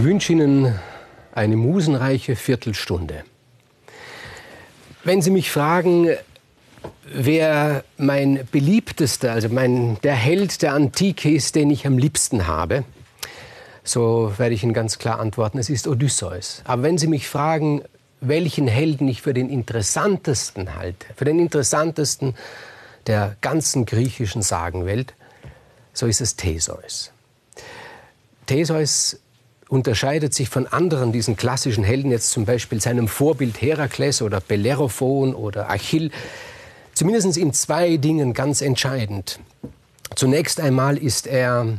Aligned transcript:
Ich 0.00 0.06
wünsche 0.06 0.32
Ihnen 0.32 0.74
eine 1.34 1.56
musenreiche 1.58 2.34
Viertelstunde. 2.34 3.22
Wenn 5.04 5.20
Sie 5.20 5.30
mich 5.30 5.50
fragen, 5.50 6.08
wer 7.04 7.84
mein 7.98 8.48
beliebtester, 8.50 9.32
also 9.32 9.50
mein, 9.50 9.98
der 10.02 10.14
Held 10.14 10.62
der 10.62 10.72
Antike 10.72 11.30
ist, 11.30 11.54
den 11.54 11.68
ich 11.68 11.86
am 11.86 11.98
liebsten 11.98 12.46
habe, 12.46 12.84
so 13.84 14.32
werde 14.38 14.54
ich 14.54 14.62
Ihnen 14.62 14.72
ganz 14.72 14.98
klar 14.98 15.20
antworten, 15.20 15.58
es 15.58 15.68
ist 15.68 15.86
Odysseus. 15.86 16.62
Aber 16.64 16.82
wenn 16.82 16.96
Sie 16.96 17.06
mich 17.06 17.28
fragen, 17.28 17.82
welchen 18.22 18.68
Helden 18.68 19.06
ich 19.06 19.20
für 19.20 19.34
den 19.34 19.50
interessantesten 19.50 20.76
halte, 20.76 21.08
für 21.14 21.26
den 21.26 21.38
interessantesten 21.38 22.36
der 23.06 23.36
ganzen 23.42 23.84
griechischen 23.84 24.40
Sagenwelt, 24.40 25.12
so 25.92 26.06
ist 26.06 26.22
es 26.22 26.36
Theseus. 26.36 27.12
Theseus 28.46 29.20
unterscheidet 29.70 30.34
sich 30.34 30.48
von 30.48 30.66
anderen 30.66 31.12
diesen 31.12 31.36
klassischen 31.36 31.84
Helden, 31.84 32.10
jetzt 32.10 32.32
zum 32.32 32.44
Beispiel 32.44 32.80
seinem 32.80 33.08
Vorbild 33.08 33.62
Herakles 33.62 34.20
oder 34.20 34.40
Bellerophon 34.40 35.34
oder 35.34 35.70
Achill, 35.70 36.10
zumindest 36.92 37.36
in 37.36 37.52
zwei 37.52 37.96
Dingen 37.96 38.34
ganz 38.34 38.60
entscheidend. 38.60 39.38
Zunächst 40.16 40.60
einmal 40.60 40.98
ist 40.98 41.28
er 41.28 41.78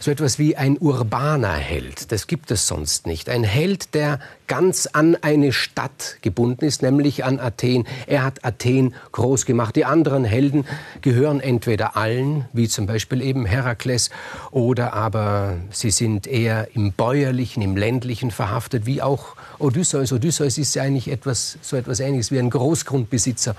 so 0.00 0.10
etwas 0.10 0.38
wie 0.38 0.56
ein 0.56 0.78
urbaner 0.78 1.52
Held. 1.52 2.10
Das 2.10 2.26
gibt 2.26 2.50
es 2.50 2.66
sonst 2.66 3.06
nicht. 3.06 3.28
Ein 3.28 3.44
Held, 3.44 3.94
der 3.94 4.18
ganz 4.46 4.86
an 4.86 5.14
eine 5.20 5.52
Stadt 5.52 6.16
gebunden 6.22 6.64
ist, 6.64 6.82
nämlich 6.82 7.22
an 7.22 7.38
Athen. 7.38 7.86
Er 8.06 8.24
hat 8.24 8.42
Athen 8.42 8.94
groß 9.12 9.44
gemacht. 9.44 9.76
Die 9.76 9.84
anderen 9.84 10.24
Helden 10.24 10.66
gehören 11.02 11.40
entweder 11.40 11.98
allen, 11.98 12.46
wie 12.54 12.66
zum 12.66 12.86
Beispiel 12.86 13.20
eben 13.20 13.44
Herakles, 13.44 14.08
oder 14.50 14.94
aber 14.94 15.58
sie 15.70 15.90
sind 15.90 16.26
eher 16.26 16.68
im 16.74 16.92
bäuerlichen, 16.92 17.62
im 17.62 17.76
ländlichen 17.76 18.30
verhaftet, 18.30 18.86
wie 18.86 19.02
auch 19.02 19.36
Odysseus. 19.58 20.12
Odysseus 20.12 20.56
ist 20.56 20.74
ja 20.74 20.82
eigentlich 20.82 21.08
etwas, 21.08 21.58
so 21.60 21.76
etwas 21.76 22.00
Ähnliches 22.00 22.30
wie 22.30 22.38
ein 22.38 22.48
Großgrundbesitzer. 22.48 23.54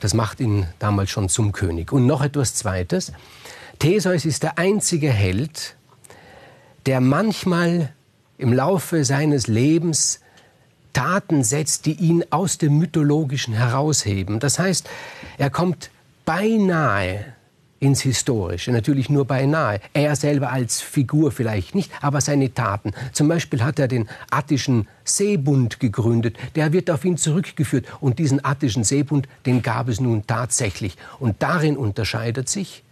Das 0.00 0.14
macht 0.14 0.40
ihn 0.40 0.66
damals 0.78 1.10
schon 1.10 1.28
zum 1.28 1.52
König. 1.52 1.92
Und 1.92 2.06
noch 2.06 2.22
etwas 2.22 2.54
Zweites. 2.54 3.12
Theseus 3.78 4.24
ist 4.24 4.42
der 4.42 4.58
einzige 4.58 5.10
Held, 5.10 5.76
der 6.86 7.00
manchmal 7.00 7.92
im 8.38 8.52
Laufe 8.52 9.04
seines 9.04 9.46
Lebens 9.46 10.20
Taten 10.92 11.42
setzt, 11.42 11.86
die 11.86 11.94
ihn 11.94 12.24
aus 12.30 12.58
dem 12.58 12.78
Mythologischen 12.78 13.54
herausheben. 13.54 14.40
Das 14.40 14.58
heißt, 14.58 14.88
er 15.38 15.50
kommt 15.50 15.90
beinahe 16.24 17.24
ins 17.82 18.02
Historische, 18.02 18.70
natürlich 18.70 19.10
nur 19.10 19.24
beinahe. 19.24 19.80
Er 19.92 20.14
selber 20.14 20.52
als 20.52 20.80
Figur 20.80 21.32
vielleicht 21.32 21.74
nicht, 21.74 21.90
aber 22.00 22.20
seine 22.20 22.54
Taten. 22.54 22.92
Zum 23.12 23.26
Beispiel 23.26 23.64
hat 23.64 23.80
er 23.80 23.88
den 23.88 24.08
attischen 24.30 24.86
Seebund 25.04 25.80
gegründet, 25.80 26.36
der 26.54 26.72
wird 26.72 26.90
auf 26.90 27.04
ihn 27.04 27.16
zurückgeführt. 27.16 27.86
Und 28.00 28.20
diesen 28.20 28.44
attischen 28.44 28.84
Seebund, 28.84 29.26
den 29.46 29.62
gab 29.62 29.88
es 29.88 30.00
nun 30.00 30.24
tatsächlich. 30.26 30.96
Und 31.18 31.42
darin 31.42 31.76
unterscheidet 31.76 32.48
sich 32.48 32.84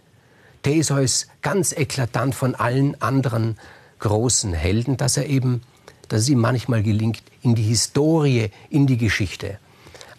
Theseus 0.63 1.27
ganz 1.41 1.71
eklatant 1.71 2.35
von 2.35 2.53
allen 2.55 3.01
anderen 3.01 3.57
großen 4.01 4.53
Helden, 4.53 4.97
dass 4.97 5.15
er 5.15 5.27
eben, 5.27 5.61
dass 6.09 6.21
es 6.21 6.29
ihm 6.29 6.39
manchmal 6.39 6.83
gelingt, 6.83 7.23
in 7.41 7.55
die 7.55 7.63
Historie, 7.63 8.51
in 8.69 8.85
die 8.85 8.97
Geschichte 8.97 9.57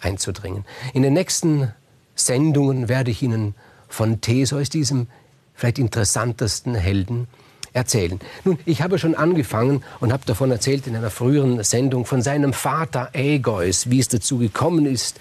einzudringen. 0.00 0.64
In 0.94 1.02
den 1.02 1.12
nächsten 1.12 1.72
Sendungen 2.14 2.88
werde 2.88 3.10
ich 3.10 3.22
Ihnen 3.22 3.54
von 3.88 4.20
Theseus, 4.20 4.70
diesem 4.70 5.08
vielleicht 5.54 5.78
interessantesten 5.78 6.74
Helden, 6.74 7.28
erzählen. 7.72 8.20
Nun, 8.44 8.58
ich 8.66 8.82
habe 8.82 8.98
schon 8.98 9.14
angefangen 9.14 9.82
und 10.00 10.12
habe 10.12 10.24
davon 10.26 10.50
erzählt 10.50 10.86
in 10.86 10.96
einer 10.96 11.10
früheren 11.10 11.62
Sendung 11.64 12.04
von 12.04 12.22
seinem 12.22 12.52
Vater 12.52 13.10
Ägeus, 13.14 13.90
wie 13.90 14.00
es 14.00 14.08
dazu 14.08 14.38
gekommen 14.38 14.86
ist, 14.86 15.18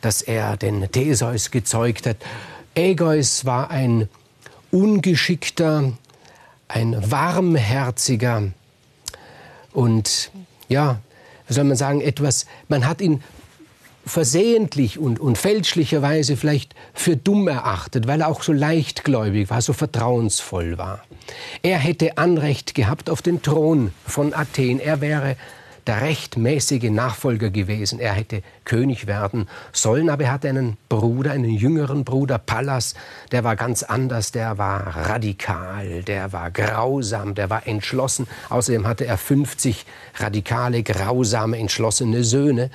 dass 0.00 0.22
er 0.22 0.56
den 0.56 0.90
Theseus 0.90 1.50
gezeugt 1.50 2.06
hat. 2.06 2.18
Ägeus 2.74 3.46
war 3.46 3.70
ein 3.70 4.08
ungeschickter, 4.70 5.92
ein 6.68 7.10
warmherziger 7.10 8.44
und 9.72 10.30
ja, 10.68 11.00
wie 11.46 11.54
soll 11.54 11.64
man 11.64 11.76
sagen, 11.76 12.00
etwas, 12.00 12.46
man 12.68 12.86
hat 12.86 13.00
ihn 13.00 13.22
versehentlich 14.06 14.98
und, 14.98 15.18
und 15.18 15.36
fälschlicherweise 15.36 16.36
vielleicht 16.36 16.74
für 16.94 17.16
dumm 17.16 17.48
erachtet, 17.48 18.06
weil 18.06 18.20
er 18.20 18.28
auch 18.28 18.42
so 18.42 18.52
leichtgläubig 18.52 19.50
war, 19.50 19.60
so 19.60 19.72
vertrauensvoll 19.72 20.78
war. 20.78 21.02
Er 21.62 21.78
hätte 21.78 22.16
Anrecht 22.16 22.74
gehabt 22.74 23.10
auf 23.10 23.20
den 23.20 23.42
Thron 23.42 23.92
von 24.06 24.32
Athen. 24.32 24.78
Er 24.78 25.00
wäre 25.00 25.36
der 25.86 26.00
rechtmäßige 26.00 26.90
Nachfolger 26.90 27.50
gewesen. 27.50 28.00
Er 28.00 28.12
hätte 28.12 28.42
König 28.64 29.06
werden 29.06 29.48
sollen, 29.72 30.10
aber 30.10 30.24
er 30.24 30.32
hatte 30.32 30.48
einen 30.48 30.76
Bruder, 30.88 31.32
einen 31.32 31.50
jüngeren 31.50 32.04
Bruder, 32.04 32.38
Pallas, 32.38 32.94
der 33.30 33.44
war 33.44 33.56
ganz 33.56 33.82
anders, 33.82 34.32
der 34.32 34.58
war 34.58 34.96
radikal, 35.08 36.02
der 36.02 36.32
war 36.32 36.50
grausam, 36.50 37.34
der 37.34 37.50
war 37.50 37.66
entschlossen. 37.66 38.26
Außerdem 38.48 38.86
hatte 38.86 39.06
er 39.06 39.18
50 39.18 39.86
radikale, 40.16 40.82
grausame, 40.82 41.58
entschlossene 41.58 42.24
Söhne. 42.24 42.70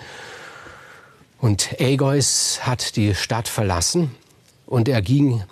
Und 1.39 1.79
Ägeus 1.81 2.59
hat 2.63 2.95
die 2.95 3.15
Stadt 3.15 3.47
verlassen 3.47 4.11
und 4.65 4.87
er 4.87 5.01
ging 5.01 5.43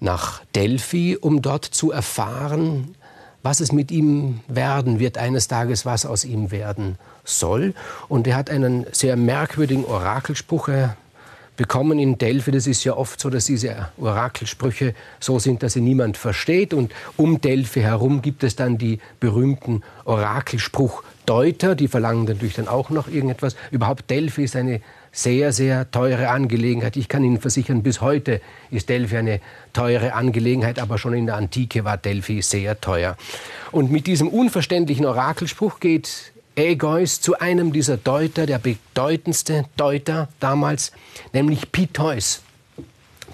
nach 0.00 0.42
Delphi, 0.54 1.16
um 1.16 1.42
dort 1.42 1.64
zu 1.64 1.90
erfahren, 1.90 2.94
was 3.48 3.60
es 3.60 3.72
mit 3.72 3.90
ihm 3.90 4.40
werden 4.46 4.98
wird, 4.98 5.16
eines 5.16 5.48
Tages, 5.48 5.86
was 5.86 6.04
aus 6.04 6.26
ihm 6.26 6.50
werden 6.50 6.98
soll. 7.24 7.72
Und 8.06 8.26
er 8.26 8.36
hat 8.36 8.50
einen 8.50 8.84
sehr 8.92 9.16
merkwürdigen 9.16 9.86
Orakelspruch 9.86 10.68
bekommen 11.58 11.98
in 11.98 12.16
Delphi. 12.16 12.52
Das 12.52 12.66
ist 12.66 12.84
ja 12.84 12.96
oft 12.96 13.20
so, 13.20 13.28
dass 13.28 13.44
diese 13.46 13.88
Orakelsprüche 13.98 14.94
so 15.20 15.38
sind, 15.38 15.62
dass 15.62 15.74
sie 15.74 15.80
niemand 15.80 16.16
versteht. 16.16 16.72
Und 16.72 16.92
um 17.18 17.40
Delphi 17.42 17.80
herum 17.80 18.22
gibt 18.22 18.44
es 18.44 18.56
dann 18.56 18.78
die 18.78 19.00
berühmten 19.20 19.82
Orakelspruchdeuter, 20.06 21.74
die 21.74 21.88
verlangen 21.88 22.24
natürlich 22.24 22.54
dann 22.54 22.68
auch 22.68 22.90
noch 22.90 23.08
irgendetwas. 23.08 23.56
Überhaupt 23.72 24.08
Delphi 24.08 24.44
ist 24.44 24.54
eine 24.56 24.80
sehr, 25.10 25.52
sehr 25.52 25.90
teure 25.90 26.28
Angelegenheit. 26.28 26.96
Ich 26.96 27.08
kann 27.08 27.24
Ihnen 27.24 27.40
versichern, 27.40 27.82
bis 27.82 28.00
heute 28.00 28.40
ist 28.70 28.88
Delphi 28.88 29.16
eine 29.16 29.40
teure 29.72 30.14
Angelegenheit, 30.14 30.78
aber 30.78 30.96
schon 30.96 31.12
in 31.14 31.26
der 31.26 31.36
Antike 31.36 31.84
war 31.84 31.96
Delphi 31.96 32.40
sehr 32.40 32.80
teuer. 32.80 33.16
Und 33.72 33.90
mit 33.90 34.06
diesem 34.06 34.28
unverständlichen 34.28 35.06
Orakelspruch 35.06 35.80
geht 35.80 36.32
Ägeus 36.58 37.20
zu 37.20 37.38
einem 37.38 37.72
dieser 37.72 37.96
Deuter, 37.96 38.44
der 38.44 38.58
bedeutendste 38.58 39.66
Deuter 39.76 40.28
damals, 40.40 40.90
nämlich 41.32 41.70
Piteus. 41.70 42.42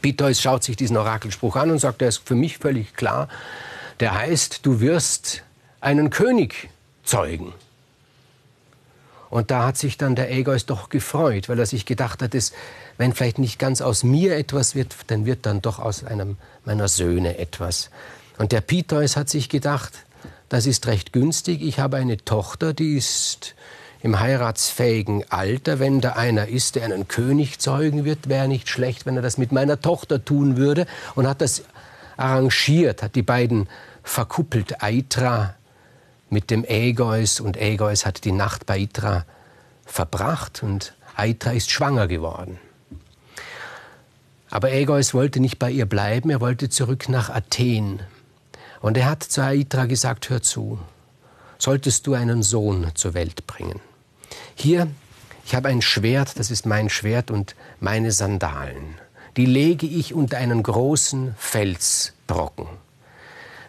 Piteus 0.03 0.43
schaut 0.43 0.63
sich 0.63 0.77
diesen 0.77 0.99
Orakelspruch 0.99 1.57
an 1.57 1.71
und 1.71 1.79
sagt, 1.79 2.03
er 2.03 2.09
ist 2.09 2.21
für 2.27 2.35
mich 2.35 2.59
völlig 2.59 2.95
klar. 2.95 3.29
Der 4.01 4.13
heißt, 4.13 4.67
du 4.67 4.81
wirst 4.81 5.43
einen 5.81 6.11
König 6.11 6.69
zeugen. 7.03 7.55
Und 9.31 9.51
da 9.51 9.67
hat 9.67 9.79
sich 9.79 9.97
dann 9.97 10.15
der 10.15 10.31
Ägeus 10.31 10.67
doch 10.67 10.91
gefreut, 10.91 11.49
weil 11.49 11.59
er 11.59 11.67
sich 11.67 11.87
gedacht 11.87 12.21
hat, 12.21 12.35
dass, 12.35 12.53
wenn 12.99 13.15
vielleicht 13.15 13.39
nicht 13.39 13.59
ganz 13.59 13.81
aus 13.81 14.05
mir 14.05 14.37
etwas 14.37 14.75
wird, 14.75 14.95
dann 15.07 15.25
wird 15.25 15.47
dann 15.47 15.63
doch 15.63 15.79
aus 15.79 16.05
einem 16.05 16.37
meiner 16.67 16.89
Söhne 16.89 17.39
etwas. 17.39 17.91
Und 18.37 18.53
der 18.53 18.61
Piteus 18.61 19.17
hat 19.17 19.31
sich 19.31 19.49
gedacht, 19.49 19.95
das 20.49 20.67
ist 20.67 20.87
recht 20.87 21.13
günstig. 21.13 21.63
Ich 21.63 21.79
habe 21.79 21.97
eine 21.97 22.17
Tochter, 22.19 22.73
die 22.73 22.97
ist 22.97 23.55
im 24.03 24.21
heiratsfähigen 24.21 25.25
Alter. 25.31 25.79
Wenn 25.79 26.01
da 26.01 26.13
einer 26.13 26.49
ist, 26.49 26.75
der 26.75 26.85
einen 26.85 27.09
König 27.09 27.59
zeugen 27.59 28.05
wird, 28.05 28.29
wäre 28.29 28.49
nicht 28.49 28.69
schlecht, 28.69 29.07
wenn 29.07 29.17
er 29.17 29.23
das 29.23 29.39
mit 29.39 29.51
meiner 29.51 29.81
Tochter 29.81 30.25
tun 30.25 30.57
würde. 30.57 30.87
Und 31.15 31.27
hat 31.27 31.41
das 31.41 31.65
arrangiert, 32.17 33.03
hat 33.03 33.15
die 33.15 33.23
beiden 33.23 33.69
verkuppelt. 34.03 34.83
Aitra 34.83 35.55
mit 36.29 36.51
dem 36.51 36.65
Ägeus 36.65 37.41
und 37.41 37.57
Ägeus 37.57 38.05
hat 38.05 38.25
die 38.25 38.33
Nacht 38.33 38.67
bei 38.67 38.79
Itra 38.79 39.25
verbracht 39.87 40.63
und 40.63 40.95
Aitra 41.17 41.53
ist 41.53 41.71
schwanger 41.71 42.07
geworden. 42.07 42.59
Aber 44.51 44.71
Ägeus 44.71 45.15
wollte 45.15 45.41
nicht 45.41 45.59
bei 45.59 45.71
ihr 45.71 45.87
bleiben, 45.87 46.31
er 46.31 46.41
wollte 46.41 46.69
zurück 46.69 47.09
nach 47.09 47.31
Athen. 47.31 48.01
Und 48.85 48.99
er 48.99 49.07
hat 49.07 49.23
zu 49.23 49.43
Aitra 49.43 49.87
gesagt, 49.87 50.29
hör 50.29 50.43
zu, 50.43 50.79
solltest 51.57 52.07
du 52.07 52.13
einen 52.13 52.43
Sohn 52.43 52.89
zur 52.93 53.15
Welt 53.15 53.47
bringen. 53.47 53.81
Hier, 54.57 54.89
ich 55.47 55.55
habe 55.55 55.69
ein 55.69 55.81
Schwert, 55.81 56.39
das 56.39 56.51
ist 56.51 56.67
mein 56.67 56.91
Schwert 56.91 57.31
und 57.31 57.55
meine 57.81 58.13
Sandalen. 58.13 58.99
Die 59.39 59.47
lege 59.47 59.87
ich 59.87 60.13
unter 60.13 60.37
einen 60.37 60.63
großen 60.63 61.35
Felsbrocken. 61.39 62.67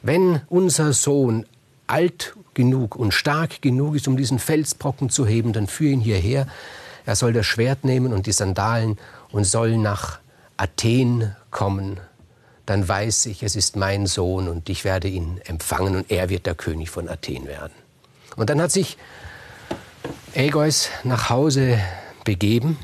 Wenn 0.01 0.41
unser 0.49 0.91
Sohn 0.91 1.45
alt 1.87 2.35
genug 2.53 2.97
und 2.97 3.13
stark 3.13 3.61
genug 3.61 3.95
ist, 3.95 4.09
um 4.09 4.17
diesen 4.17 4.37
Felsbrocken 4.37 5.09
zu 5.09 5.25
heben, 5.25 5.53
dann 5.53 5.67
führe 5.67 5.93
ihn 5.93 6.01
hierher. 6.01 6.45
Er 7.05 7.15
soll 7.15 7.31
das 7.31 7.45
Schwert 7.45 7.85
nehmen 7.85 8.11
und 8.11 8.27
die 8.27 8.33
Sandalen 8.33 8.97
und 9.31 9.45
soll 9.45 9.77
nach 9.77 10.19
Athen 10.57 11.33
kommen. 11.51 12.01
Dann 12.65 12.87
weiß 12.87 13.27
ich, 13.27 13.43
es 13.43 13.55
ist 13.55 13.75
mein 13.75 14.07
Sohn 14.07 14.47
und 14.47 14.69
ich 14.69 14.83
werde 14.83 15.07
ihn 15.07 15.39
empfangen 15.45 15.95
und 15.95 16.11
er 16.11 16.29
wird 16.29 16.45
der 16.45 16.55
König 16.55 16.89
von 16.89 17.09
Athen 17.09 17.45
werden. 17.45 17.73
Und 18.35 18.49
dann 18.49 18.61
hat 18.61 18.71
sich 18.71 18.97
Ägeus 20.33 20.89
nach 21.03 21.29
Hause 21.29 21.79
begeben. 22.23 22.77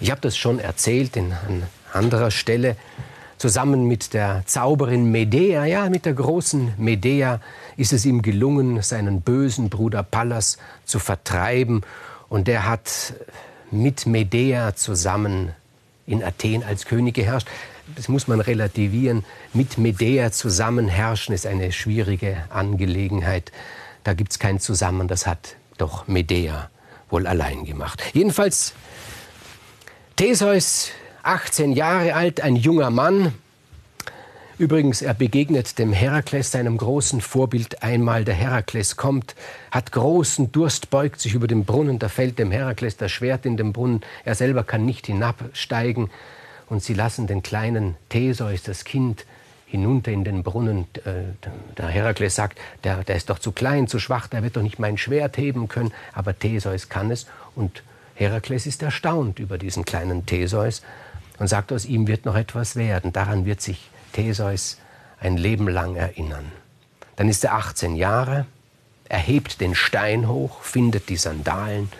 Ich 0.00 0.10
habe 0.10 0.20
das 0.20 0.36
schon 0.36 0.58
erzählt 0.58 1.16
in, 1.16 1.32
an 1.32 1.64
anderer 1.92 2.30
Stelle. 2.30 2.76
Zusammen 3.38 3.86
mit 3.86 4.14
der 4.14 4.44
Zauberin 4.46 5.10
Medea, 5.10 5.64
ja, 5.64 5.88
mit 5.90 6.06
der 6.06 6.14
großen 6.14 6.74
Medea, 6.78 7.40
ist 7.76 7.92
es 7.92 8.06
ihm 8.06 8.22
gelungen, 8.22 8.80
seinen 8.82 9.22
bösen 9.22 9.70
Bruder 9.70 10.02
Pallas 10.02 10.58
zu 10.84 10.98
vertreiben. 10.98 11.82
Und 12.28 12.48
der 12.48 12.66
hat 12.66 13.14
mit 13.70 14.06
Medea 14.06 14.76
zusammen 14.76 15.52
in 16.06 16.22
Athen 16.22 16.62
als 16.62 16.84
König 16.84 17.14
geherrscht. 17.14 17.48
Das 17.96 18.08
muss 18.08 18.28
man 18.28 18.40
relativieren. 18.40 19.24
Mit 19.52 19.78
Medea 19.78 20.32
zusammen 20.32 20.88
herrschen 20.88 21.34
ist 21.34 21.46
eine 21.46 21.70
schwierige 21.72 22.44
Angelegenheit. 22.50 23.52
Da 24.04 24.14
gibt 24.14 24.32
es 24.32 24.38
kein 24.38 24.60
Zusammen, 24.60 25.08
das 25.08 25.26
hat 25.26 25.56
doch 25.78 26.06
Medea 26.06 26.70
wohl 27.10 27.26
allein 27.26 27.64
gemacht. 27.64 28.02
Jedenfalls, 28.12 28.74
Theseus, 30.16 30.90
18 31.22 31.72
Jahre 31.72 32.14
alt, 32.14 32.40
ein 32.40 32.56
junger 32.56 32.90
Mann. 32.90 33.34
Übrigens, 34.56 35.02
er 35.02 35.14
begegnet 35.14 35.78
dem 35.78 35.92
Herakles, 35.92 36.52
seinem 36.52 36.76
großen 36.76 37.20
Vorbild, 37.20 37.82
einmal. 37.82 38.24
Der 38.24 38.34
Herakles 38.34 38.96
kommt, 38.96 39.34
hat 39.70 39.90
großen 39.90 40.52
Durst, 40.52 40.90
beugt 40.90 41.20
sich 41.20 41.34
über 41.34 41.48
den 41.48 41.64
Brunnen, 41.64 41.98
da 41.98 42.08
fällt 42.08 42.38
dem 42.38 42.52
Herakles 42.52 42.96
das 42.96 43.10
Schwert 43.10 43.46
in 43.46 43.56
den 43.56 43.72
Brunnen. 43.72 44.02
Er 44.24 44.36
selber 44.36 44.62
kann 44.62 44.84
nicht 44.84 45.06
hinabsteigen. 45.06 46.10
Und 46.68 46.82
sie 46.82 46.94
lassen 46.94 47.26
den 47.26 47.42
kleinen 47.42 47.96
Theseus, 48.08 48.62
das 48.62 48.84
Kind, 48.84 49.26
hinunter 49.66 50.12
in 50.12 50.22
den 50.22 50.42
Brunnen. 50.42 50.86
Äh, 51.04 51.34
der 51.76 51.88
Herakles 51.88 52.36
sagt, 52.36 52.60
der, 52.84 53.02
der 53.02 53.16
ist 53.16 53.28
doch 53.28 53.38
zu 53.38 53.50
klein, 53.52 53.88
zu 53.88 53.98
schwach, 53.98 54.28
der 54.28 54.42
wird 54.42 54.56
doch 54.56 54.62
nicht 54.62 54.78
mein 54.78 54.96
Schwert 54.98 55.36
heben 55.36 55.68
können. 55.68 55.92
Aber 56.12 56.38
Theseus 56.38 56.88
kann 56.88 57.10
es. 57.10 57.26
Und 57.56 57.82
Herakles 58.14 58.66
ist 58.66 58.82
erstaunt 58.82 59.38
über 59.40 59.58
diesen 59.58 59.84
kleinen 59.84 60.26
Theseus 60.26 60.82
und 61.38 61.48
sagt, 61.48 61.72
aus 61.72 61.86
ihm 61.86 62.06
wird 62.06 62.24
noch 62.24 62.36
etwas 62.36 62.76
werden. 62.76 63.12
Daran 63.12 63.46
wird 63.46 63.60
sich 63.60 63.90
Theseus 64.12 64.78
ein 65.18 65.36
Leben 65.36 65.68
lang 65.68 65.96
erinnern. 65.96 66.52
Dann 67.16 67.28
ist 67.28 67.44
er 67.44 67.54
18 67.54 67.96
Jahre, 67.96 68.46
er 69.08 69.18
hebt 69.18 69.60
den 69.60 69.74
Stein 69.74 70.28
hoch, 70.28 70.62
findet 70.62 71.08
die 71.08 71.16
Sandalen, 71.16 71.90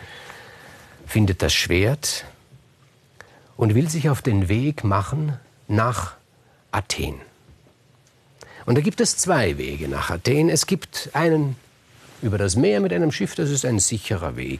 findet 1.05 1.41
das 1.41 1.53
Schwert 1.53 2.25
und 3.57 3.75
will 3.75 3.89
sich 3.89 4.09
auf 4.09 4.21
den 4.21 4.49
Weg 4.49 4.83
machen 4.83 5.33
nach 5.67 6.13
Athen. 6.71 7.15
Und 8.65 8.77
da 8.77 8.81
gibt 8.81 8.99
es 8.99 9.17
zwei 9.17 9.57
Wege 9.57 9.87
nach 9.87 10.09
Athen. 10.09 10.49
Es 10.49 10.65
gibt 10.65 11.09
einen 11.13 11.55
über 12.21 12.37
das 12.37 12.55
Meer 12.55 12.79
mit 12.79 12.91
einem 12.91 13.11
Schiff, 13.11 13.35
das 13.35 13.49
ist 13.49 13.65
ein 13.65 13.79
sicherer 13.79 14.35
Weg. 14.35 14.59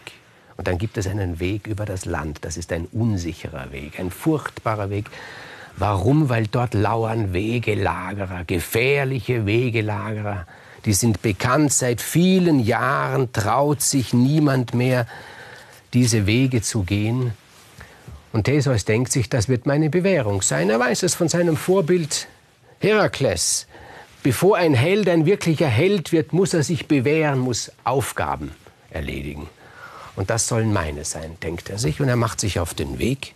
Und 0.57 0.67
dann 0.67 0.77
gibt 0.77 0.97
es 0.97 1.07
einen 1.07 1.39
Weg 1.39 1.67
über 1.67 1.85
das 1.85 2.05
Land, 2.05 2.39
das 2.41 2.55
ist 2.57 2.71
ein 2.71 2.85
unsicherer 2.91 3.71
Weg, 3.71 3.99
ein 3.99 4.11
furchtbarer 4.11 4.89
Weg. 4.89 5.05
Warum? 5.77 6.29
Weil 6.29 6.47
dort 6.47 6.73
lauern 6.73 7.33
Wegelagerer, 7.33 8.45
gefährliche 8.45 9.45
Wegelagerer. 9.45 10.47
Die 10.85 10.93
sind 10.93 11.21
bekannt 11.21 11.73
seit 11.73 11.99
vielen 11.99 12.59
Jahren, 12.59 13.33
traut 13.33 13.81
sich 13.81 14.13
niemand 14.13 14.73
mehr, 14.73 15.07
diese 15.93 16.25
Wege 16.27 16.61
zu 16.61 16.83
gehen. 16.83 17.33
Und 18.35 18.43
Theseus 18.43 18.83
denkt 18.83 19.13
sich, 19.13 19.29
das 19.29 19.47
wird 19.47 19.65
meine 19.65 19.89
Bewährung 19.89 20.41
sein. 20.41 20.69
Er 20.69 20.77
weiß 20.77 21.03
es 21.03 21.15
von 21.15 21.29
seinem 21.29 21.55
Vorbild 21.55 22.27
Herakles. 22.79 23.65
Bevor 24.23 24.57
ein 24.57 24.73
Held 24.73 25.07
ein 25.07 25.25
wirklicher 25.25 25.69
Held 25.69 26.11
wird, 26.11 26.33
muss 26.33 26.53
er 26.53 26.61
sich 26.61 26.89
bewähren, 26.89 27.39
muss 27.39 27.71
Aufgaben 27.85 28.51
erledigen. 28.89 29.47
Und 30.17 30.29
das 30.29 30.49
sollen 30.49 30.73
meine 30.73 31.05
sein, 31.05 31.37
denkt 31.41 31.69
er 31.69 31.77
sich, 31.77 32.01
und 32.01 32.09
er 32.09 32.17
macht 32.17 32.41
sich 32.41 32.59
auf 32.59 32.73
den 32.73 32.99
Weg. 32.99 33.35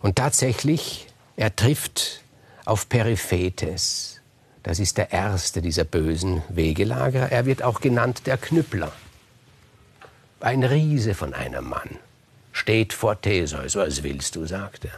Und 0.00 0.16
tatsächlich, 0.16 1.06
er 1.36 1.54
trifft 1.54 2.22
auf 2.64 2.88
Periphetes. 2.88 4.22
Das 4.62 4.78
ist 4.78 4.96
der 4.96 5.12
erste 5.12 5.60
dieser 5.60 5.84
bösen 5.84 6.42
Wegelager. 6.48 7.30
Er 7.30 7.44
wird 7.44 7.62
auch 7.62 7.82
genannt 7.82 8.22
der 8.24 8.38
Knüppler. 8.38 8.92
Ein 10.40 10.64
Riese 10.64 11.12
von 11.12 11.34
einem 11.34 11.68
Mann 11.68 11.98
steht 12.60 12.92
vor 12.92 13.20
Theseus. 13.20 13.74
Was 13.74 14.02
willst 14.02 14.36
du, 14.36 14.44
sagt 14.46 14.84
er. 14.84 14.92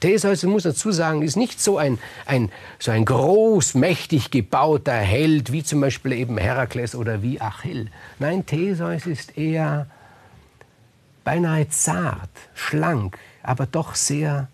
Theseus, 0.00 0.42
muss 0.42 0.64
dazu 0.64 0.90
sagen, 0.90 1.22
ist 1.22 1.36
nicht 1.36 1.60
so 1.60 1.78
ein, 1.78 1.98
ein, 2.26 2.50
so 2.78 2.90
ein 2.90 3.04
groß, 3.04 3.74
mächtig 3.74 4.30
gebauter 4.30 4.94
Held, 4.94 5.52
wie 5.52 5.62
zum 5.62 5.80
Beispiel 5.80 6.12
eben 6.12 6.36
Herakles 6.36 6.94
oder 6.94 7.22
wie 7.22 7.40
Achill. 7.40 7.90
Nein, 8.18 8.44
Theseus 8.44 9.06
ist 9.06 9.38
eher 9.38 9.86
beinahe 11.24 11.68
zart, 11.68 12.30
schlank, 12.54 13.18
aber 13.42 13.66
doch 13.66 13.94
sehr 13.94 14.48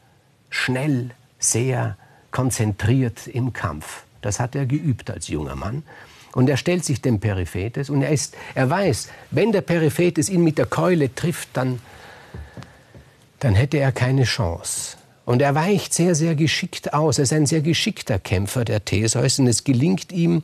schnell, 0.51 1.11
sehr 1.39 1.97
konzentriert 2.31 3.27
im 3.27 3.53
Kampf. 3.53 4.05
Das 4.23 4.39
hat 4.39 4.55
er 4.55 4.67
geübt 4.67 5.11
als 5.11 5.29
junger 5.29 5.57
Mann. 5.57 5.83
Und 6.33 6.49
er 6.49 6.57
stellt 6.57 6.85
sich 6.85 7.01
dem 7.01 7.19
Periphetes 7.19 7.91
und 7.91 8.03
er, 8.03 8.11
ist, 8.11 8.37
er 8.55 8.71
weiß, 8.71 9.09
wenn 9.33 9.51
der 9.51 9.63
Periphetes 9.63 10.29
ihn 10.29 10.45
mit 10.45 10.59
der 10.59 10.67
Keule 10.67 11.13
trifft, 11.13 11.49
dann, 11.55 11.81
dann 13.41 13.55
hätte 13.55 13.79
er 13.79 13.93
keine 13.93 14.25
Chance. 14.25 14.97
Und 15.25 15.43
er 15.43 15.55
weicht 15.55 15.95
sehr, 15.95 16.15
sehr 16.15 16.35
geschickt 16.35 16.95
aus. 16.95 17.19
Er 17.19 17.25
ist 17.25 17.33
ein 17.33 17.47
sehr 17.47 17.61
geschickter 17.61 18.19
Kämpfer, 18.19 18.65
der 18.65 18.85
Theseus. 18.85 19.39
Und 19.39 19.47
es 19.47 19.65
gelingt 19.65 20.13
ihm, 20.13 20.43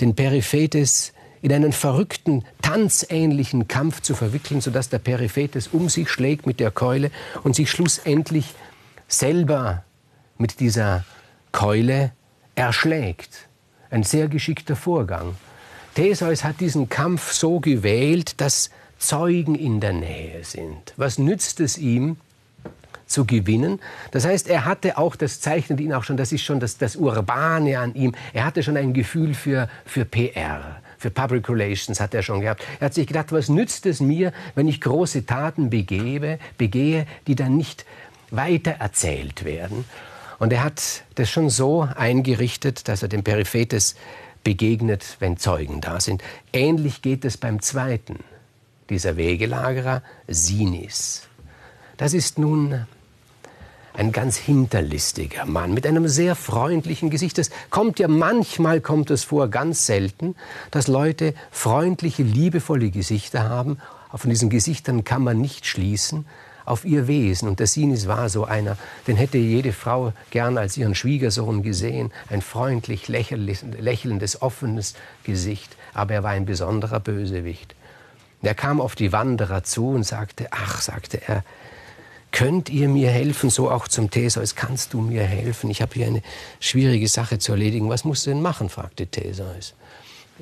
den 0.00 0.14
Periphetes 0.14 1.12
in 1.42 1.52
einen 1.52 1.72
verrückten, 1.72 2.44
tanzähnlichen 2.62 3.68
Kampf 3.68 4.00
zu 4.00 4.14
verwickeln, 4.14 4.60
sodass 4.60 4.88
der 4.88 5.00
Periphetes 5.00 5.68
um 5.68 5.88
sich 5.88 6.08
schlägt 6.08 6.46
mit 6.46 6.60
der 6.60 6.70
Keule 6.70 7.10
und 7.42 7.56
sich 7.56 7.70
schlussendlich 7.70 8.54
selber 9.08 9.84
mit 10.38 10.60
dieser 10.60 11.04
Keule 11.50 12.12
erschlägt. 12.54 13.48
Ein 13.90 14.04
sehr 14.04 14.28
geschickter 14.28 14.76
Vorgang. 14.76 15.36
Theseus 15.94 16.44
hat 16.44 16.60
diesen 16.60 16.88
Kampf 16.88 17.32
so 17.32 17.60
gewählt, 17.60 18.40
dass 18.40 18.70
Zeugen 18.98 19.56
in 19.56 19.80
der 19.80 19.92
Nähe 19.92 20.44
sind. 20.44 20.94
Was 20.96 21.18
nützt 21.18 21.60
es 21.60 21.76
ihm, 21.76 22.16
zu 23.12 23.24
gewinnen. 23.24 23.80
Das 24.10 24.24
heißt, 24.24 24.48
er 24.48 24.64
hatte 24.64 24.98
auch, 24.98 25.14
das 25.14 25.40
zeichnet 25.40 25.80
ihn 25.80 25.92
auch 25.92 26.04
schon, 26.04 26.16
das 26.16 26.32
ist 26.32 26.42
schon 26.42 26.60
das, 26.60 26.78
das 26.78 26.96
Urbane 26.96 27.78
an 27.78 27.94
ihm, 27.94 28.14
er 28.32 28.44
hatte 28.44 28.62
schon 28.62 28.76
ein 28.76 28.92
Gefühl 28.92 29.34
für, 29.34 29.68
für 29.84 30.04
PR. 30.04 30.80
Für 30.98 31.10
Public 31.10 31.48
Relations 31.48 32.00
hat 32.00 32.14
er 32.14 32.22
schon 32.22 32.40
gehabt. 32.40 32.64
Er 32.78 32.86
hat 32.86 32.94
sich 32.94 33.06
gedacht, 33.06 33.32
was 33.32 33.48
nützt 33.48 33.86
es 33.86 34.00
mir, 34.00 34.32
wenn 34.54 34.68
ich 34.68 34.80
große 34.80 35.26
Taten 35.26 35.68
begebe, 35.68 36.38
begehe, 36.58 37.06
die 37.26 37.34
dann 37.34 37.56
nicht 37.56 37.84
weiter 38.30 38.72
erzählt 38.72 39.44
werden. 39.44 39.84
Und 40.38 40.52
er 40.52 40.64
hat 40.64 41.02
das 41.16 41.30
schon 41.30 41.50
so 41.50 41.88
eingerichtet, 41.96 42.88
dass 42.88 43.02
er 43.02 43.08
dem 43.08 43.22
Periphetes 43.22 43.96
begegnet, 44.44 45.16
wenn 45.20 45.36
Zeugen 45.36 45.80
da 45.80 46.00
sind. 46.00 46.22
Ähnlich 46.52 47.02
geht 47.02 47.24
es 47.24 47.36
beim 47.36 47.60
zweiten 47.60 48.18
dieser 48.90 49.16
Wegelagerer, 49.16 50.02
Sinis. 50.28 51.28
Das 51.96 52.14
ist 52.14 52.38
nun 52.38 52.86
ein 53.94 54.12
ganz 54.12 54.36
hinterlistiger 54.36 55.44
Mann 55.44 55.74
mit 55.74 55.86
einem 55.86 56.08
sehr 56.08 56.34
freundlichen 56.34 57.10
Gesicht. 57.10 57.38
Es 57.38 57.50
kommt 57.70 57.98
ja 57.98 58.08
manchmal 58.08 58.80
kommt 58.80 59.10
es 59.10 59.24
vor, 59.24 59.48
ganz 59.48 59.86
selten, 59.86 60.34
dass 60.70 60.88
Leute 60.88 61.34
freundliche, 61.50 62.22
liebevolle 62.22 62.90
Gesichter 62.90 63.48
haben. 63.48 63.78
Von 64.14 64.30
diesen 64.30 64.50
Gesichtern 64.50 65.04
kann 65.04 65.22
man 65.22 65.40
nicht 65.40 65.66
schließen 65.66 66.26
auf 66.64 66.84
ihr 66.84 67.06
Wesen. 67.06 67.48
Und 67.48 67.60
der 67.60 67.66
Sinis 67.66 68.06
war 68.06 68.28
so 68.28 68.44
einer, 68.44 68.76
den 69.06 69.16
hätte 69.16 69.38
jede 69.38 69.72
Frau 69.72 70.12
gern 70.30 70.58
als 70.58 70.76
ihren 70.76 70.94
Schwiegersohn 70.94 71.62
gesehen. 71.62 72.12
Ein 72.30 72.42
freundlich 72.42 73.08
lächelndes, 73.08 74.42
offenes 74.42 74.94
Gesicht. 75.24 75.76
Aber 75.94 76.14
er 76.14 76.22
war 76.22 76.30
ein 76.30 76.46
besonderer 76.46 77.00
Bösewicht. 77.00 77.74
Er 78.42 78.54
kam 78.54 78.80
auf 78.80 78.94
die 78.96 79.12
Wanderer 79.12 79.62
zu 79.62 79.90
und 79.90 80.04
sagte, 80.04 80.48
ach, 80.50 80.80
sagte 80.80 81.20
er, 81.26 81.44
Könnt 82.32 82.70
ihr 82.70 82.88
mir 82.88 83.10
helfen? 83.10 83.50
So 83.50 83.70
auch 83.70 83.86
zum 83.88 84.10
Theseus. 84.10 84.54
Kannst 84.54 84.94
du 84.94 85.02
mir 85.02 85.22
helfen? 85.22 85.70
Ich 85.70 85.82
habe 85.82 85.94
hier 85.94 86.06
eine 86.06 86.22
schwierige 86.60 87.06
Sache 87.06 87.38
zu 87.38 87.52
erledigen. 87.52 87.90
Was 87.90 88.04
musst 88.04 88.26
du 88.26 88.30
denn 88.30 88.40
machen? 88.40 88.70
fragte 88.70 89.06
Theseus. 89.06 89.74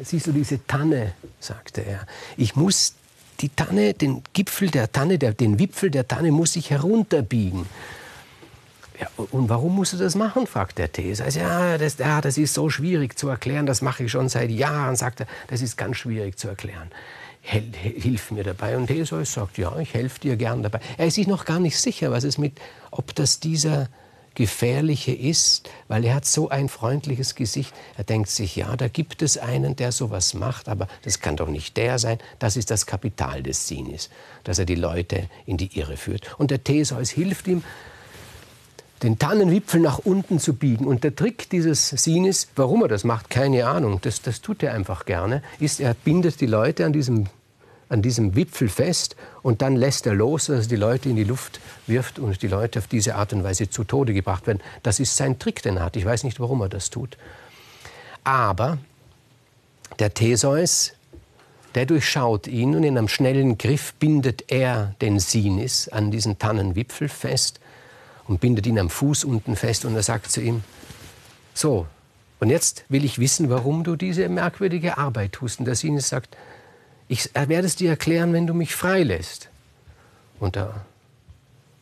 Siehst 0.00 0.28
du 0.28 0.32
diese 0.32 0.64
Tanne? 0.66 1.12
sagte 1.40 1.84
er. 1.84 2.06
Ich 2.36 2.54
muss 2.54 2.94
die 3.40 3.48
Tanne, 3.48 3.92
den 3.92 4.22
Gipfel 4.32 4.70
der 4.70 4.92
Tanne, 4.92 5.18
der, 5.18 5.32
den 5.32 5.58
Wipfel 5.58 5.90
der 5.90 6.06
Tanne 6.06 6.30
muss 6.30 6.54
ich 6.54 6.70
herunterbiegen. 6.70 7.66
Ja, 9.00 9.08
und 9.16 9.48
warum 9.48 9.74
musst 9.74 9.94
du 9.94 9.96
das 9.96 10.14
machen? 10.14 10.46
fragt 10.46 10.78
der 10.78 10.92
Theseus. 10.92 11.34
Ja 11.34 11.76
das, 11.76 11.98
ja, 11.98 12.20
das 12.20 12.38
ist 12.38 12.54
so 12.54 12.70
schwierig 12.70 13.18
zu 13.18 13.28
erklären, 13.28 13.66
das 13.66 13.82
mache 13.82 14.04
ich 14.04 14.12
schon 14.12 14.28
seit 14.28 14.50
Jahren, 14.50 14.94
sagt 14.94 15.20
er. 15.20 15.26
Das 15.48 15.60
ist 15.60 15.76
ganz 15.76 15.96
schwierig 15.96 16.38
zu 16.38 16.48
erklären 16.48 16.90
hilf 17.42 18.30
mir 18.30 18.44
dabei. 18.44 18.76
Und 18.76 18.86
Theseus 18.86 19.32
sagt, 19.32 19.58
ja, 19.58 19.76
ich 19.78 19.94
helfe 19.94 20.20
dir 20.20 20.36
gern 20.36 20.62
dabei. 20.62 20.80
Er 20.98 21.06
ist 21.06 21.14
sich 21.14 21.26
noch 21.26 21.44
gar 21.44 21.58
nicht 21.58 21.78
sicher, 21.78 22.10
was 22.10 22.24
es 22.24 22.38
mit, 22.38 22.60
ob 22.90 23.14
das 23.14 23.40
dieser 23.40 23.88
Gefährliche 24.34 25.12
ist, 25.12 25.68
weil 25.88 26.04
er 26.04 26.14
hat 26.14 26.24
so 26.24 26.48
ein 26.48 26.68
freundliches 26.68 27.34
Gesicht. 27.34 27.74
Er 27.96 28.04
denkt 28.04 28.30
sich, 28.30 28.54
ja, 28.56 28.76
da 28.76 28.88
gibt 28.88 29.22
es 29.22 29.38
einen, 29.38 29.74
der 29.74 29.90
sowas 29.90 30.34
macht, 30.34 30.68
aber 30.68 30.86
das 31.02 31.20
kann 31.20 31.36
doch 31.36 31.48
nicht 31.48 31.76
der 31.76 31.98
sein. 31.98 32.18
Das 32.38 32.56
ist 32.56 32.70
das 32.70 32.86
Kapital 32.86 33.42
des 33.42 33.66
Sinis, 33.66 34.08
dass 34.44 34.58
er 34.58 34.66
die 34.66 34.76
Leute 34.76 35.28
in 35.46 35.56
die 35.56 35.78
Irre 35.78 35.96
führt. 35.96 36.38
Und 36.38 36.50
der 36.52 36.62
Theseus 36.62 37.10
hilft 37.10 37.48
ihm, 37.48 37.64
den 39.02 39.18
Tannenwipfel 39.18 39.80
nach 39.80 39.98
unten 39.98 40.38
zu 40.38 40.54
biegen. 40.54 40.86
Und 40.86 41.04
der 41.04 41.14
Trick 41.14 41.48
dieses 41.50 41.88
Sinis, 41.88 42.48
warum 42.56 42.82
er 42.82 42.88
das 42.88 43.04
macht, 43.04 43.30
keine 43.30 43.66
Ahnung, 43.66 44.00
das, 44.02 44.22
das 44.22 44.40
tut 44.40 44.62
er 44.62 44.74
einfach 44.74 45.06
gerne, 45.06 45.42
ist, 45.58 45.80
er 45.80 45.94
bindet 45.94 46.40
die 46.40 46.46
Leute 46.46 46.84
an 46.84 46.92
diesem 46.92 47.26
an 47.90 48.02
diesem 48.02 48.36
Wipfel 48.36 48.68
fest 48.68 49.16
und 49.42 49.62
dann 49.62 49.74
lässt 49.74 50.06
er 50.06 50.14
los, 50.14 50.46
dass 50.46 50.66
er 50.66 50.68
die 50.68 50.76
Leute 50.76 51.08
in 51.08 51.16
die 51.16 51.24
Luft 51.24 51.60
wirft 51.88 52.20
und 52.20 52.40
die 52.40 52.46
Leute 52.46 52.78
auf 52.78 52.86
diese 52.86 53.16
Art 53.16 53.32
und 53.32 53.42
Weise 53.42 53.68
zu 53.68 53.82
Tode 53.82 54.14
gebracht 54.14 54.46
werden. 54.46 54.60
Das 54.84 55.00
ist 55.00 55.16
sein 55.16 55.40
Trick, 55.40 55.60
den 55.62 55.76
er 55.76 55.86
hat. 55.86 55.96
Ich 55.96 56.04
weiß 56.04 56.22
nicht, 56.22 56.38
warum 56.38 56.60
er 56.60 56.68
das 56.68 56.90
tut. 56.90 57.18
Aber 58.22 58.78
der 59.98 60.14
Theseus, 60.14 60.92
der 61.74 61.84
durchschaut 61.84 62.46
ihn 62.46 62.76
und 62.76 62.84
in 62.84 62.96
einem 62.96 63.08
schnellen 63.08 63.58
Griff 63.58 63.92
bindet 63.94 64.52
er 64.52 64.94
den 65.00 65.18
Sinis 65.18 65.88
an 65.88 66.12
diesen 66.12 66.38
Tannenwipfel 66.38 67.08
fest 67.08 67.58
und 68.30 68.40
bindet 68.40 68.64
ihn 68.68 68.78
am 68.78 68.90
Fuß 68.90 69.24
unten 69.24 69.56
fest 69.56 69.84
und 69.84 69.96
er 69.96 70.04
sagt 70.04 70.30
zu 70.30 70.40
ihm, 70.40 70.62
so, 71.52 71.88
und 72.38 72.48
jetzt 72.48 72.84
will 72.88 73.04
ich 73.04 73.18
wissen, 73.18 73.50
warum 73.50 73.82
du 73.82 73.96
diese 73.96 74.28
merkwürdige 74.28 74.98
Arbeit 74.98 75.32
tust. 75.32 75.58
Und 75.58 75.64
der 75.64 75.74
Sinis 75.74 76.08
sagt, 76.08 76.36
ich 77.08 77.34
werde 77.34 77.66
es 77.66 77.74
dir 77.74 77.90
erklären, 77.90 78.32
wenn 78.32 78.46
du 78.46 78.54
mich 78.54 78.76
freilässt. 78.76 79.48
Und 80.38 80.54
der 80.54 80.86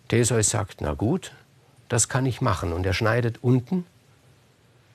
Theseus 0.08 0.48
sagt, 0.48 0.80
na 0.80 0.94
gut, 0.94 1.32
das 1.90 2.08
kann 2.08 2.24
ich 2.24 2.40
machen. 2.40 2.72
Und 2.72 2.86
er 2.86 2.94
schneidet 2.94 3.36
unten 3.42 3.84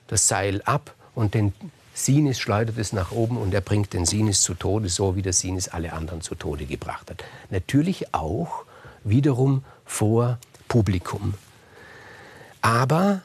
das 0.08 0.26
Seil 0.26 0.60
ab 0.62 0.92
und 1.14 1.34
den 1.34 1.52
Sinis 1.94 2.40
schleudert 2.40 2.78
es 2.78 2.92
nach 2.92 3.12
oben 3.12 3.36
und 3.36 3.54
er 3.54 3.60
bringt 3.60 3.92
den 3.92 4.06
Sinis 4.06 4.42
zu 4.42 4.54
Tode, 4.54 4.88
so 4.88 5.14
wie 5.14 5.22
der 5.22 5.32
Sinis 5.32 5.68
alle 5.68 5.92
anderen 5.92 6.20
zu 6.20 6.34
Tode 6.34 6.66
gebracht 6.66 7.08
hat. 7.10 7.22
Natürlich 7.50 8.12
auch 8.12 8.64
wiederum 9.04 9.62
vor 9.84 10.38
Publikum. 10.74 11.34
Aber 12.60 13.22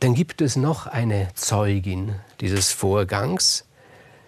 dann 0.00 0.14
gibt 0.14 0.40
es 0.40 0.56
noch 0.56 0.88
eine 0.88 1.28
Zeugin 1.34 2.16
dieses 2.40 2.72
Vorgangs, 2.72 3.66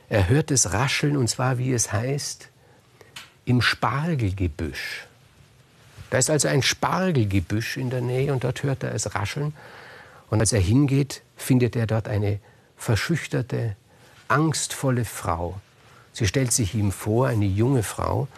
er 0.09 0.29
hört 0.29 0.53
es 0.53 0.73
rascheln, 0.73 1.17
und 1.17 1.27
zwar, 1.27 1.59
wie 1.59 1.73
es 1.73 1.93
heißt, 1.93 2.51
im 3.45 3.61
Spargelgebüsch. 3.61 5.09
Da 6.11 6.19
ist 6.19 6.31
also 6.31 6.47
ein 6.47 6.63
Spargelgebüsch 6.63 7.77
in 7.77 7.91
der 7.91 8.03
Nähe 8.03 8.33
und 8.33 8.45
dort 8.45 8.63
hört 8.63 8.85
er 8.85 8.95
es 8.95 9.17
rascheln. 9.17 9.53
Und 10.31 10.39
als 10.39 10.53
er 10.53 10.61
hingeht, 10.61 11.23
findet 11.37 11.75
er 11.75 11.89
dort 11.89 12.07
eine 12.07 12.39
verschüchterte, 12.77 13.75
angstvolle 14.29 15.05
Frau. 15.05 15.61
Sie 16.13 16.29
stellt 16.29 16.53
sich 16.53 16.77
ihm 16.77 16.93
vor, 16.93 17.27
eine 17.27 17.47
junge 17.47 17.83
Frau. 17.83 18.29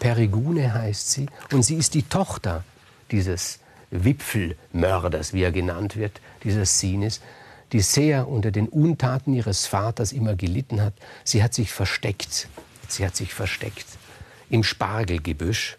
Perigune 0.00 0.74
heißt 0.74 1.12
sie. 1.12 1.28
Und 1.50 1.62
sie 1.62 1.76
ist 1.76 1.94
die 1.94 2.02
Tochter 2.02 2.62
dieses 3.14 3.60
Wipfelmörders, 3.90 5.32
wie 5.32 5.42
er 5.42 5.52
genannt 5.52 5.96
wird, 5.96 6.20
dieses 6.42 6.80
Sinis 6.80 7.20
die 7.74 7.80
sehr 7.80 8.28
unter 8.28 8.52
den 8.52 8.68
Untaten 8.68 9.34
ihres 9.34 9.66
Vaters 9.66 10.12
immer 10.12 10.36
gelitten 10.36 10.80
hat, 10.80 10.94
sie 11.24 11.42
hat 11.42 11.54
sich 11.54 11.72
versteckt. 11.72 12.48
Sie 12.86 13.04
hat 13.04 13.16
sich 13.16 13.34
versteckt 13.34 13.86
im 14.48 14.62
Spargelgebüsch 14.62 15.76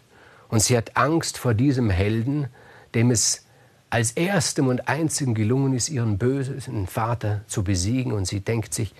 und 0.48 0.60
sie 0.60 0.76
hat 0.76 0.96
Angst 0.96 1.38
vor 1.38 1.54
diesem 1.54 1.88
Helden, 1.88 2.48
dem 2.94 3.10
es 3.10 3.46
als 3.88 4.12
erstem 4.12 4.66
und 4.66 4.88
einzigem 4.88 5.34
gelungen 5.34 5.72
ist, 5.72 5.88
ihren 5.88 6.18
bösen 6.18 6.86
Vater 6.86 7.40
zu 7.46 7.64
besiegen. 7.64 8.12
Und 8.12 8.26
sie 8.26 8.40
denkt 8.40 8.74
sich, 8.74 8.92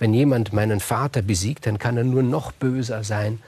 wenn 0.00 0.12
jemand 0.12 0.52
meinen 0.52 0.80
Vater 0.80 1.22
besiegt, 1.22 1.66
dann 1.66 1.78
kann 1.78 1.96
er 1.96 2.04
nur 2.04 2.24
noch 2.24 2.50
böser 2.50 3.04
sein 3.04 3.40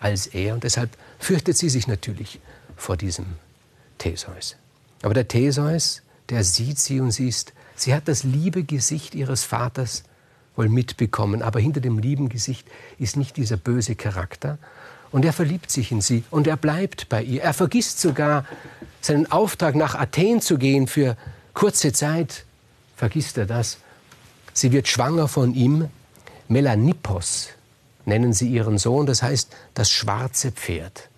als 0.00 0.26
er. 0.26 0.52
Und 0.52 0.64
deshalb 0.64 0.90
fürchtet 1.18 1.56
sie 1.56 1.70
sich 1.70 1.86
natürlich 1.86 2.40
vor 2.76 2.98
diesem 2.98 3.26
Theseus. 4.00 4.56
Aber 5.02 5.14
der 5.14 5.28
Theseus, 5.28 6.02
der 6.28 6.42
sieht 6.42 6.80
sie 6.80 7.00
und 7.00 7.12
sie 7.12 7.28
ist 7.28 7.52
Sie 7.80 7.94
hat 7.94 8.08
das 8.08 8.24
liebe 8.24 8.62
Gesicht 8.62 9.14
ihres 9.14 9.44
Vaters 9.44 10.04
wohl 10.54 10.68
mitbekommen, 10.68 11.40
aber 11.40 11.60
hinter 11.60 11.80
dem 11.80 11.98
lieben 11.98 12.28
Gesicht 12.28 12.68
ist 12.98 13.16
nicht 13.16 13.38
dieser 13.38 13.56
böse 13.56 13.94
Charakter. 13.94 14.58
Und 15.10 15.24
er 15.24 15.32
verliebt 15.32 15.70
sich 15.70 15.90
in 15.90 16.02
sie 16.02 16.22
und 16.30 16.46
er 16.46 16.58
bleibt 16.58 17.08
bei 17.08 17.22
ihr. 17.22 17.42
Er 17.42 17.54
vergisst 17.54 17.98
sogar 17.98 18.44
seinen 19.00 19.32
Auftrag, 19.32 19.76
nach 19.76 19.94
Athen 19.94 20.42
zu 20.42 20.58
gehen 20.58 20.88
für 20.88 21.16
kurze 21.54 21.94
Zeit. 21.94 22.44
Vergisst 22.96 23.38
er 23.38 23.46
das. 23.46 23.78
Sie 24.52 24.72
wird 24.72 24.86
schwanger 24.86 25.26
von 25.26 25.54
ihm. 25.54 25.88
Melanippos 26.48 27.48
nennen 28.04 28.34
sie 28.34 28.48
ihren 28.48 28.76
Sohn, 28.76 29.06
das 29.06 29.22
heißt 29.22 29.56
das 29.72 29.90
schwarze 29.90 30.52
Pferd. 30.52 31.08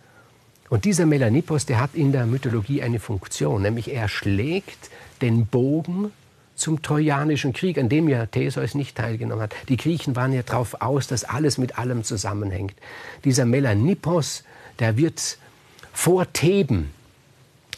Und 0.72 0.86
dieser 0.86 1.04
Melanippos, 1.04 1.66
der 1.66 1.80
hat 1.80 1.90
in 1.92 2.12
der 2.12 2.24
Mythologie 2.24 2.80
eine 2.80 2.98
Funktion, 2.98 3.60
nämlich 3.60 3.92
er 3.92 4.08
schlägt 4.08 4.88
den 5.20 5.44
Bogen 5.44 6.12
zum 6.54 6.80
Trojanischen 6.80 7.52
Krieg, 7.52 7.76
an 7.76 7.90
dem 7.90 8.08
ja 8.08 8.24
Theseus 8.24 8.74
nicht 8.74 8.96
teilgenommen 8.96 9.42
hat. 9.42 9.54
Die 9.68 9.76
Griechen 9.76 10.16
waren 10.16 10.32
ja 10.32 10.42
darauf 10.42 10.80
aus, 10.80 11.08
dass 11.08 11.24
alles 11.24 11.58
mit 11.58 11.78
allem 11.78 12.04
zusammenhängt. 12.04 12.72
Dieser 13.26 13.44
Melanippos, 13.44 14.44
der 14.78 14.96
wird 14.96 15.36
vor 15.92 16.32
Theben, 16.32 16.90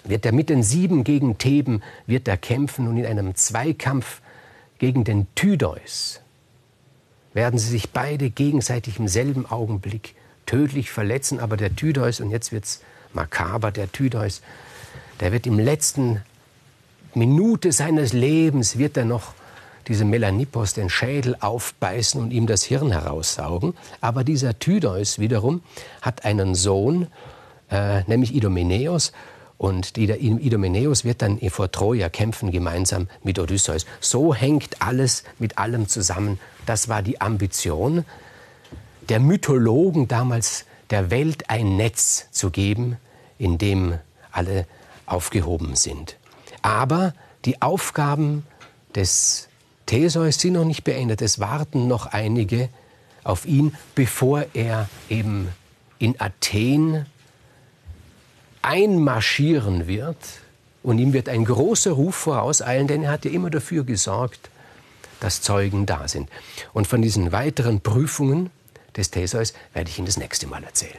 wird 0.04 0.24
er 0.24 0.32
mit 0.32 0.48
den 0.48 0.62
Sieben 0.62 1.02
gegen 1.02 1.36
Theben, 1.36 1.82
wird 2.06 2.28
er 2.28 2.36
kämpfen 2.36 2.86
und 2.86 2.96
in 2.96 3.06
einem 3.06 3.34
Zweikampf 3.34 4.20
gegen 4.78 5.02
den 5.02 5.26
Tydeus 5.34 6.20
werden 7.32 7.58
sie 7.58 7.70
sich 7.70 7.90
beide 7.90 8.30
gegenseitig 8.30 9.00
im 9.00 9.08
selben 9.08 9.46
Augenblick 9.46 10.14
tödlich 10.46 10.90
verletzen. 10.90 11.40
Aber 11.40 11.56
der 11.56 11.74
Tydeus, 11.74 12.20
und 12.20 12.30
jetzt 12.30 12.52
wird 12.52 12.64
es 12.64 12.80
makaber, 13.12 13.70
der 13.70 13.90
Tydeus, 13.90 14.42
der 15.20 15.32
wird 15.32 15.46
im 15.46 15.58
letzten 15.58 16.22
Minute 17.14 17.70
seines 17.70 18.12
Lebens 18.12 18.76
wird 18.76 18.96
er 18.96 19.04
noch 19.04 19.34
diesem 19.86 20.10
Melanippos 20.10 20.74
den 20.74 20.90
Schädel 20.90 21.36
aufbeißen 21.38 22.20
und 22.20 22.32
ihm 22.32 22.46
das 22.46 22.64
Hirn 22.64 22.90
heraussaugen. 22.90 23.74
Aber 24.00 24.24
dieser 24.24 24.58
Tydeus 24.58 25.18
wiederum 25.18 25.62
hat 26.02 26.24
einen 26.24 26.54
Sohn, 26.54 27.06
äh, 27.70 28.02
nämlich 28.06 28.34
Idomeneus. 28.34 29.12
Und 29.56 29.96
dieser 29.96 30.18
Idomeneus 30.18 31.04
wird 31.04 31.22
dann 31.22 31.38
vor 31.50 31.70
Troja 31.70 32.08
kämpfen, 32.08 32.50
gemeinsam 32.50 33.08
mit 33.22 33.38
Odysseus. 33.38 33.86
So 34.00 34.34
hängt 34.34 34.82
alles 34.82 35.22
mit 35.38 35.58
allem 35.58 35.86
zusammen. 35.86 36.40
Das 36.66 36.88
war 36.88 37.02
die 37.02 37.20
Ambition 37.20 38.04
der 39.08 39.20
Mythologen 39.20 40.08
damals, 40.08 40.64
der 40.90 41.10
Welt 41.10 41.50
ein 41.50 41.76
Netz 41.76 42.28
zu 42.30 42.50
geben, 42.50 42.96
in 43.38 43.58
dem 43.58 43.98
alle 44.32 44.66
aufgehoben 45.06 45.76
sind. 45.76 46.16
Aber 46.62 47.14
die 47.44 47.62
Aufgaben 47.62 48.46
des 48.94 49.48
Theseus 49.86 50.38
sind 50.38 50.54
noch 50.54 50.64
nicht 50.64 50.84
beendet. 50.84 51.20
Es 51.20 51.38
warten 51.38 51.88
noch 51.88 52.06
einige 52.06 52.68
auf 53.22 53.44
ihn, 53.44 53.74
bevor 53.94 54.46
er 54.54 54.88
eben 55.08 55.48
in 55.98 56.20
Athen 56.20 57.06
einmarschieren 58.62 59.86
wird. 59.86 60.16
Und 60.82 60.98
ihm 60.98 61.12
wird 61.12 61.28
ein 61.28 61.44
großer 61.44 61.92
Ruf 61.92 62.14
vorauseilen, 62.14 62.86
denn 62.86 63.02
er 63.04 63.10
hat 63.10 63.24
ja 63.24 63.30
immer 63.30 63.50
dafür 63.50 63.84
gesorgt, 63.84 64.50
dass 65.20 65.40
Zeugen 65.40 65.86
da 65.86 66.08
sind. 66.08 66.28
Und 66.72 66.86
von 66.86 67.00
diesen 67.00 67.32
weiteren 67.32 67.80
Prüfungen 67.80 68.50
des 68.96 69.10
Theseus 69.10 69.54
werde 69.72 69.90
ich 69.90 69.98
Ihnen 69.98 70.06
das 70.06 70.16
nächste 70.16 70.46
Mal 70.46 70.64
erzählen. 70.64 70.98